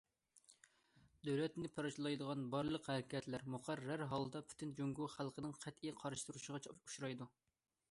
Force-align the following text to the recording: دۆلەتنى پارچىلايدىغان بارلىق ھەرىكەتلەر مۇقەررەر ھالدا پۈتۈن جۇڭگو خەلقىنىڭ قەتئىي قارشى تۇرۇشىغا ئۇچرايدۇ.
دۆلەتنى 1.27 1.69
پارچىلايدىغان 1.75 2.41
بارلىق 2.55 2.89
ھەرىكەتلەر 2.93 3.45
مۇقەررەر 3.57 4.05
ھالدا 4.15 4.43
پۈتۈن 4.49 4.75
جۇڭگو 4.81 5.13
خەلقىنىڭ 5.19 5.57
قەتئىي 5.67 5.97
قارشى 6.03 6.29
تۇرۇشىغا 6.31 6.65
ئۇچرايدۇ. 6.75 7.33